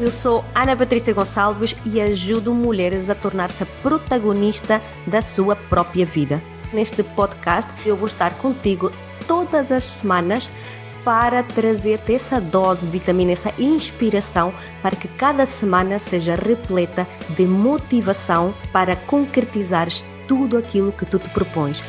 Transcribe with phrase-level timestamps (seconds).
[0.00, 6.42] Eu sou Ana Patrícia Gonçalves e ajudo mulheres a tornar-se protagonista da sua própria vida.
[6.72, 8.90] Neste podcast eu vou estar contigo
[9.26, 10.48] todas as semanas
[11.04, 17.44] para trazer-te essa dose de vitamina, essa inspiração para que cada semana seja repleta de
[17.44, 21.82] motivação para concretizares tudo aquilo que tu te propões.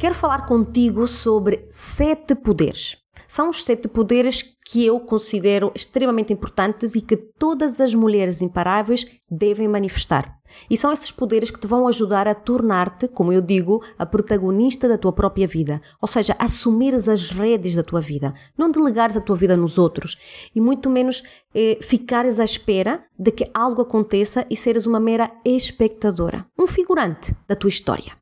[0.00, 2.96] Quero falar contigo sobre sete poderes.
[3.28, 9.04] São os sete poderes que eu considero extremamente importantes e que todas as mulheres imparáveis
[9.30, 10.39] devem manifestar.
[10.68, 14.88] E são esses poderes que te vão ajudar a tornar-te, como eu digo, a protagonista
[14.88, 15.80] da tua própria vida.
[16.00, 18.34] Ou seja, assumires as redes da tua vida.
[18.56, 20.16] Não delegares a tua vida nos outros.
[20.54, 21.22] E muito menos
[21.54, 26.46] eh, ficares à espera de que algo aconteça e seres uma mera espectadora.
[26.58, 28.12] Um figurante da tua história.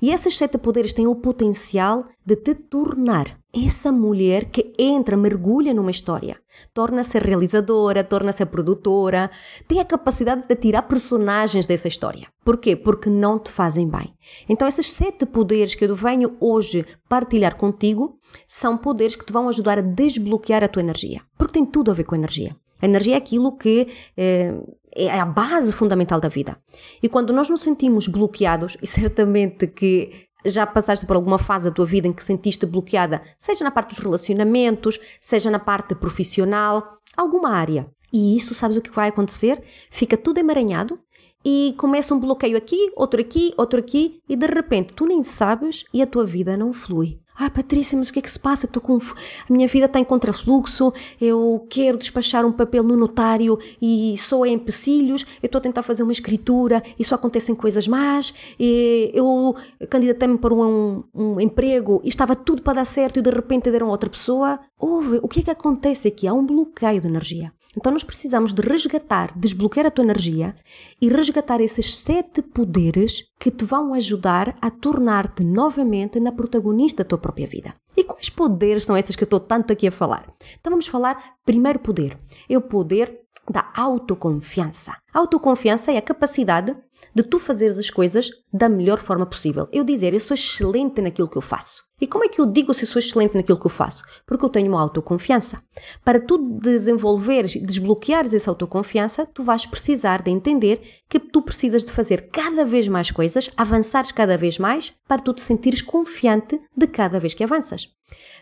[0.00, 5.72] E esses sete poderes têm o potencial de te tornar essa mulher que entra, mergulha
[5.72, 6.36] numa história.
[6.72, 9.30] Torna-se realizadora, torna-se produtora,
[9.68, 12.28] tem a capacidade de tirar personagens dessa história.
[12.44, 12.76] Porquê?
[12.76, 14.14] Porque não te fazem bem.
[14.48, 19.48] Então, esses sete poderes que eu venho hoje partilhar contigo são poderes que te vão
[19.48, 21.20] ajudar a desbloquear a tua energia.
[21.36, 22.56] Porque tem tudo a ver com a energia.
[22.80, 24.54] A energia é aquilo que é,
[24.94, 26.56] é a base fundamental da vida.
[27.02, 31.70] E quando nós nos sentimos bloqueados, e certamente que já passaste por alguma fase da
[31.70, 36.98] tua vida em que sentiste bloqueada, seja na parte dos relacionamentos, seja na parte profissional,
[37.16, 37.88] alguma área.
[38.12, 39.62] E isso, sabes o que vai acontecer?
[39.90, 41.00] Fica tudo emaranhado
[41.44, 45.84] e começa um bloqueio aqui, outro aqui, outro aqui, e de repente tu nem sabes
[45.92, 47.18] e a tua vida não flui.
[47.36, 48.66] Ah, Patrícia, mas o que é que se passa?
[48.66, 48.96] Estou com...
[48.96, 54.46] A minha vida está em contrafluxo, eu quero despachar um papel no notário e só
[54.46, 59.10] é empecilhos, eu estou a tentar fazer uma escritura e só acontecem coisas más, e
[59.12, 59.56] eu
[59.90, 63.88] candidatei-me para um, um, emprego e estava tudo para dar certo e de repente deram
[63.88, 64.60] outra pessoa.
[64.78, 66.28] Ouve, o que é que acontece aqui?
[66.28, 67.52] Há um bloqueio de energia.
[67.76, 70.54] Então nós precisamos de resgatar, desbloquear a tua energia
[71.00, 77.08] e resgatar esses sete poderes que te vão ajudar a tornar-te novamente na protagonista da
[77.08, 77.74] tua própria vida.
[77.96, 80.32] E quais poderes são esses que eu estou tanto aqui a falar?
[80.58, 82.18] Então vamos falar primeiro poder.
[82.48, 84.92] É o poder da autoconfiança.
[85.12, 86.74] A autoconfiança é a capacidade
[87.14, 89.68] de tu fazeres as coisas da melhor forma possível.
[89.72, 91.83] Eu dizer, eu sou excelente naquilo que eu faço.
[92.00, 94.04] E como é que eu digo se sou excelente naquilo que eu faço?
[94.26, 95.62] Porque eu tenho uma autoconfiança.
[96.04, 101.84] Para tu desenvolveres e desbloqueares essa autoconfiança, tu vais precisar de entender que tu precisas
[101.84, 106.60] de fazer cada vez mais coisas, avançares cada vez mais, para tu te sentires confiante
[106.76, 107.88] de cada vez que avanças.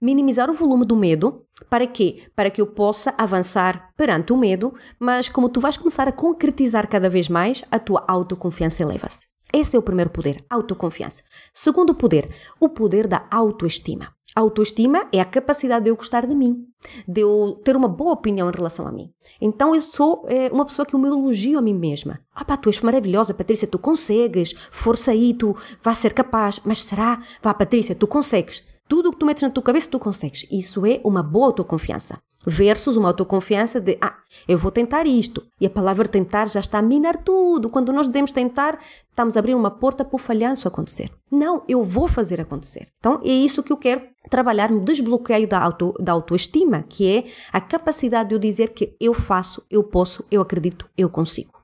[0.00, 2.24] Minimizar o volume do medo, para quê?
[2.34, 6.88] Para que eu possa avançar perante o medo, mas como tu vais começar a concretizar
[6.88, 9.26] cada vez mais, a tua autoconfiança eleva-se.
[9.52, 11.22] Esse é o primeiro poder, autoconfiança.
[11.52, 12.28] Segundo poder,
[12.60, 14.14] o poder da autoestima.
[14.34, 16.66] Autoestima é a capacidade de eu gostar de mim,
[17.08, 19.10] de eu ter uma boa opinião em relação a mim.
[19.40, 22.20] Então eu sou é, uma pessoa que eu me elogio a mim mesma.
[22.34, 26.60] Ah pá, tu és maravilhosa, Patrícia, tu consegues, força aí, tu vais ser capaz.
[26.64, 27.22] Mas será?
[27.42, 28.62] Vá, Patrícia, tu consegues.
[28.86, 30.46] Tudo o que tu metes na tua cabeça, tu consegues.
[30.50, 34.14] Isso é uma boa autoconfiança versus uma autoconfiança de ah,
[34.46, 35.42] eu vou tentar isto.
[35.60, 37.68] E a palavra tentar já está a minar tudo.
[37.68, 38.78] Quando nós dizemos tentar,
[39.10, 41.10] estamos a abrir uma porta para o falhanço acontecer.
[41.30, 42.88] Não, eu vou fazer acontecer.
[42.98, 47.24] Então é isso que eu quero trabalhar no desbloqueio da, auto, da autoestima, que é
[47.52, 51.56] a capacidade de eu dizer que eu faço, eu posso, eu acredito, eu consigo.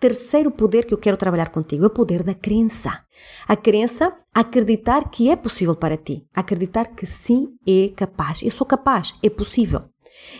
[0.00, 3.04] Terceiro poder que eu quero trabalhar contigo é o poder da crença.
[3.48, 6.24] A crença, acreditar que é possível para ti.
[6.32, 8.40] Acreditar que sim é capaz.
[8.42, 9.82] Eu sou capaz, é possível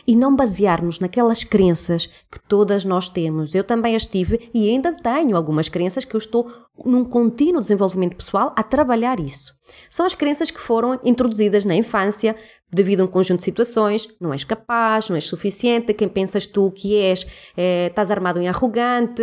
[0.06, 3.54] e não basear-nos naquelas crenças que todas nós temos.
[3.54, 6.50] Eu também as tive e ainda tenho algumas crenças que eu estou
[6.84, 9.52] num contínuo desenvolvimento pessoal a trabalhar isso.
[9.90, 12.34] São as crenças que foram introduzidas na infância
[12.70, 14.08] devido a um conjunto de situações.
[14.20, 18.48] Não és capaz, não és suficiente, quem pensas tu que és, é, estás armado em
[18.48, 19.22] arrogante,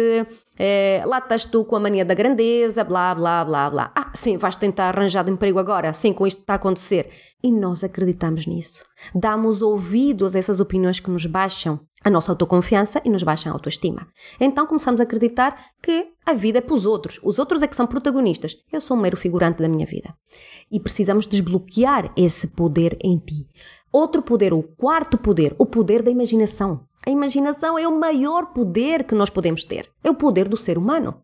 [0.57, 3.91] é, lá estás tu com a mania da grandeza, blá, blá, blá, blá.
[3.95, 7.09] Ah, sim, vais tentar arranjar de emprego agora, sim, com isto que está a acontecer.
[7.43, 8.83] E nós acreditamos nisso.
[9.13, 13.55] Damos ouvidos a essas opiniões que nos baixam a nossa autoconfiança e nos baixam a
[13.55, 14.07] autoestima.
[14.39, 17.19] Então começamos a acreditar que a vida é para os outros.
[17.23, 18.55] Os outros é que são protagonistas.
[18.71, 20.15] Eu sou um mero figurante da minha vida.
[20.71, 23.47] E precisamos desbloquear esse poder em ti.
[23.91, 26.85] Outro poder, o quarto poder, o poder da imaginação.
[27.05, 29.87] A imaginação é o maior poder que nós podemos ter.
[30.03, 31.21] É o poder do ser humano.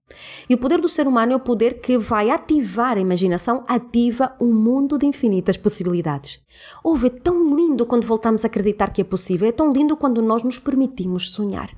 [0.48, 4.36] E o poder do ser humano é o poder que vai ativar a imaginação, ativa
[4.40, 6.40] um mundo de infinitas possibilidades.
[6.84, 10.22] Ouve, é tão lindo quando voltamos a acreditar que é possível, é tão lindo quando
[10.22, 11.76] nós nos permitimos sonhar.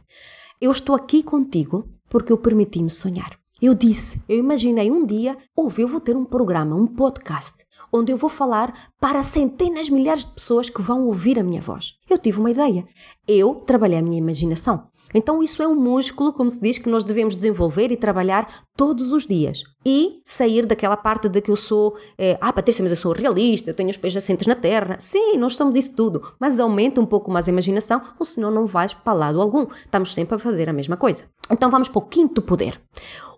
[0.60, 3.40] Eu estou aqui contigo porque eu permiti-me sonhar.
[3.62, 8.12] Eu disse, eu imaginei um dia, ouve, eu vou ter um programa, um podcast, onde
[8.12, 11.94] eu vou falar para centenas, milhares de pessoas que vão ouvir a minha voz.
[12.10, 12.86] Eu tive uma ideia.
[13.28, 14.88] Eu trabalhei a minha imaginação.
[15.14, 19.14] Então, isso é um músculo, como se diz, que nós devemos desenvolver e trabalhar todos
[19.14, 19.64] os dias.
[19.86, 23.70] E sair daquela parte de que eu sou, é, ah, Patrícia, mas eu sou realista,
[23.70, 24.98] eu tenho os pés assentes na terra.
[25.00, 28.66] Sim, nós somos isso tudo, mas aumenta um pouco mais a imaginação, ou senão não
[28.66, 29.68] vais para lado algum.
[29.86, 31.26] Estamos sempre a fazer a mesma coisa.
[31.52, 32.82] Então, vamos para o quinto poder: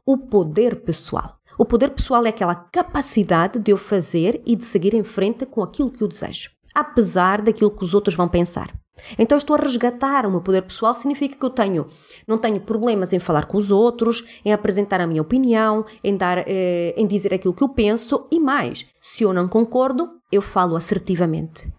[0.06, 1.36] o poder pessoal.
[1.58, 5.64] O poder pessoal é aquela capacidade de eu fazer e de seguir em frente com
[5.64, 8.74] aquilo que eu desejo, apesar daquilo que os outros vão pensar.
[9.20, 11.86] Então estou a resgatar o meu poder pessoal, significa que eu tenho,
[12.28, 16.44] não tenho problemas em falar com os outros, em apresentar a minha opinião, em dar,
[16.48, 20.76] eh, em dizer aquilo que eu penso e mais, se eu não concordo, eu falo
[20.76, 21.72] assertivamente.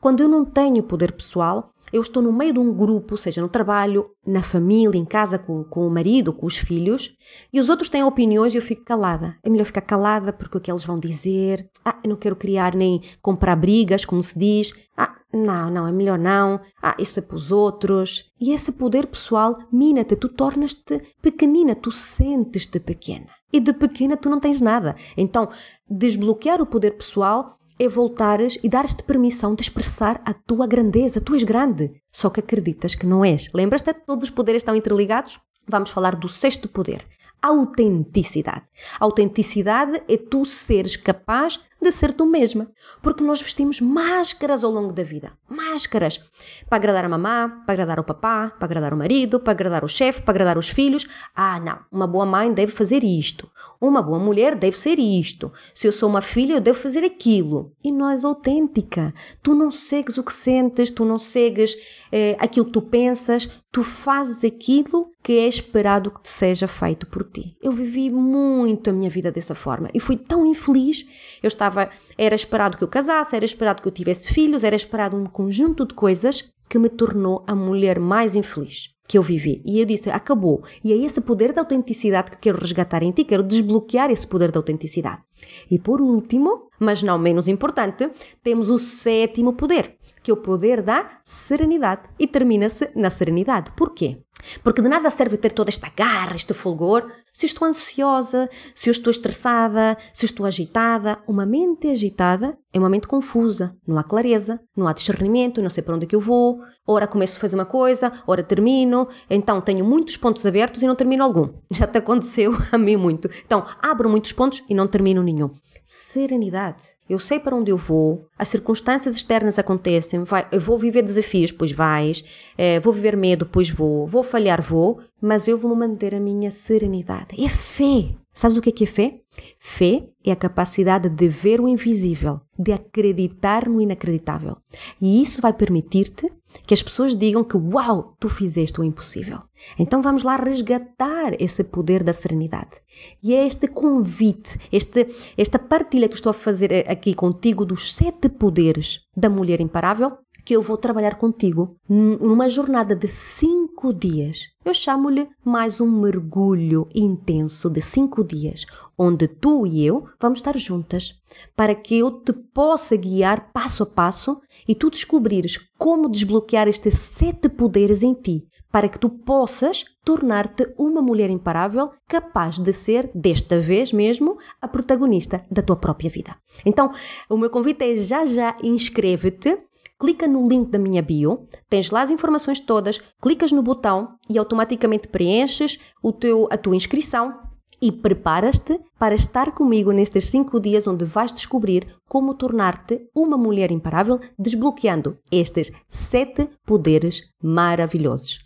[0.00, 3.48] Quando eu não tenho poder pessoal, eu estou no meio de um grupo, seja no
[3.48, 7.16] trabalho, na família, em casa com, com o marido, com os filhos,
[7.52, 9.36] e os outros têm opiniões e eu fico calada.
[9.42, 11.68] É melhor ficar calada porque o que eles vão dizer.
[11.84, 14.72] Ah, eu não quero criar nem comprar brigas, como se diz.
[14.96, 16.60] Ah, não, não, é melhor não.
[16.82, 18.30] Ah, isso é para os outros.
[18.40, 23.28] E esse poder pessoal mina-te, tu tornas-te pequenina, tu sentes-te pequena.
[23.52, 24.94] E de pequena tu não tens nada.
[25.16, 25.48] Então,
[25.88, 31.18] desbloquear o poder pessoal é voltares e dares-te permissão de expressar a tua grandeza.
[31.18, 33.48] Tu és grande, só que acreditas que não és.
[33.54, 35.40] Lembras-te que todos os poderes estão interligados?
[35.66, 37.02] Vamos falar do sexto poder,
[37.40, 38.66] autenticidade.
[39.00, 42.70] A autenticidade é tu seres capaz de ser tu mesma.
[43.02, 45.32] Porque nós vestimos máscaras ao longo da vida.
[45.48, 46.20] Máscaras.
[46.68, 49.88] Para agradar a mamã, para agradar o papá, para agradar o marido, para agradar o
[49.88, 51.06] chefe, para agradar os filhos.
[51.34, 51.78] Ah, não.
[51.90, 53.50] Uma boa mãe deve fazer isto.
[53.80, 55.52] Uma boa mulher deve ser isto.
[55.74, 57.72] Se eu sou uma filha, eu devo fazer aquilo.
[57.82, 59.14] E não és autêntica.
[59.42, 61.76] Tu não segues o que sentes, tu não segues
[62.12, 67.06] eh, aquilo que tu pensas, tu fazes aquilo que é esperado que te seja feito
[67.06, 67.56] por ti.
[67.62, 71.06] Eu vivi muito a minha vida dessa forma e fui tão infeliz.
[71.42, 71.69] Eu estava,
[72.16, 75.86] era esperado que eu casasse, era esperado que eu tivesse filhos, era esperado um conjunto
[75.86, 79.60] de coisas que me tornou a mulher mais infeliz que eu vivi.
[79.66, 80.62] E eu disse, acabou.
[80.84, 84.52] E é esse poder da autenticidade que quero resgatar em ti, quero desbloquear esse poder
[84.52, 85.20] da autenticidade.
[85.68, 88.08] E por último, mas não menos importante,
[88.40, 92.02] temos o sétimo poder, que é o poder da serenidade.
[92.20, 93.72] E termina-se na serenidade.
[93.76, 94.22] Porquê?
[94.62, 98.88] Porque de nada serve ter toda esta garra, este fulgor, se eu estou ansiosa, se
[98.88, 101.18] eu estou estressada, se eu estou agitada.
[101.26, 105.82] Uma mente agitada é uma mente confusa, não há clareza, não há discernimento, não sei
[105.82, 109.60] para onde é que eu vou, ora começo a fazer uma coisa, ora termino, então
[109.60, 111.48] tenho muitos pontos abertos e não termino algum.
[111.70, 113.28] Já te aconteceu a mim muito.
[113.44, 115.50] Então, abro muitos pontos e não termino nenhum.
[115.84, 116.84] Serenidade.
[117.08, 121.50] Eu sei para onde eu vou, as circunstâncias externas acontecem, vai, eu vou viver desafios,
[121.50, 122.22] pois vais,
[122.56, 126.52] é, vou viver medo, pois vou, vou falhar, vou, mas eu vou manter a minha
[126.52, 127.34] serenidade.
[127.44, 128.14] É fé.
[128.40, 129.20] Sabes o que é, é fé?
[129.58, 134.56] Fé é a capacidade de ver o invisível, de acreditar no inacreditável.
[134.98, 136.26] E isso vai permitir-te
[136.66, 139.40] que as pessoas digam que, uau, tu fizeste o impossível.
[139.78, 142.80] Então vamos lá resgatar esse poder da serenidade.
[143.22, 148.30] E é este convite, este, esta partilha que estou a fazer aqui contigo dos sete
[148.30, 154.48] poderes da mulher imparável que eu vou trabalhar contigo numa jornada de cinco dias.
[154.64, 158.66] Eu chamo-lhe mais um mergulho intenso de cinco dias,
[158.98, 161.14] onde tu e eu vamos estar juntas,
[161.56, 166.94] para que eu te possa guiar passo a passo e tu descobrires como desbloquear estes
[166.94, 173.10] sete poderes em ti, para que tu possas tornar-te uma mulher imparável, capaz de ser,
[173.14, 176.36] desta vez mesmo, a protagonista da tua própria vida.
[176.64, 176.92] Então,
[177.28, 179.58] o meu convite é já já inscreve-te
[180.00, 184.38] clica no link da minha bio, tens lá as informações todas, clicas no botão e
[184.38, 187.38] automaticamente preenches o teu, a tua inscrição
[187.82, 193.70] e preparas-te para estar comigo nestes 5 dias onde vais descobrir como tornar-te uma mulher
[193.70, 198.38] imparável, desbloqueando estes 7 poderes maravilhosos.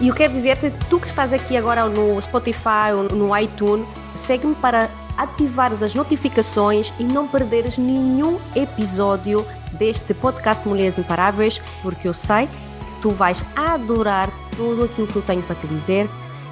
[0.00, 4.54] E eu quero dizer-te, tu que estás aqui agora no Spotify ou no iTunes, segue-me
[4.54, 4.88] para
[5.20, 12.46] ativares as notificações e não perderes nenhum episódio deste podcast Mulheres Imparáveis, porque eu sei
[12.46, 16.08] que tu vais adorar tudo aquilo que eu tenho para te dizer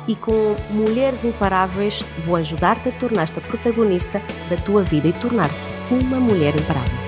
[0.06, 4.20] e com Mulheres Imparáveis vou ajudar-te a tornar-te a protagonista
[4.50, 5.56] da tua vida e tornar-te
[5.90, 7.07] uma mulher imparável.